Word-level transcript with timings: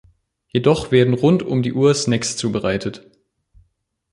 Jedoch 0.47 0.89
werden 0.91 1.13
rund 1.13 1.43
um 1.43 1.61
die 1.61 1.73
Uhr 1.73 1.93
Snacks 1.93 2.35
zubereitet. 2.35 3.05